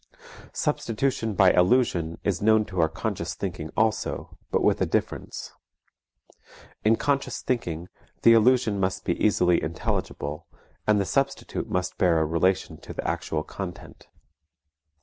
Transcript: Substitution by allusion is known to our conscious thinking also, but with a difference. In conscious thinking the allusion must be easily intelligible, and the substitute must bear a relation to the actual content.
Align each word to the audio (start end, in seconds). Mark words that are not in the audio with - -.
Substitution 0.51 1.35
by 1.35 1.51
allusion 1.51 2.17
is 2.23 2.41
known 2.41 2.65
to 2.65 2.81
our 2.81 2.89
conscious 2.89 3.35
thinking 3.35 3.69
also, 3.77 4.35
but 4.49 4.63
with 4.63 4.81
a 4.81 4.87
difference. 4.87 5.53
In 6.83 6.95
conscious 6.95 7.43
thinking 7.43 7.87
the 8.23 8.33
allusion 8.33 8.79
must 8.79 9.05
be 9.05 9.13
easily 9.23 9.61
intelligible, 9.61 10.47
and 10.87 10.99
the 10.99 11.05
substitute 11.05 11.69
must 11.69 11.99
bear 11.99 12.19
a 12.19 12.25
relation 12.25 12.77
to 12.77 12.95
the 12.95 13.07
actual 13.07 13.43
content. 13.43 14.07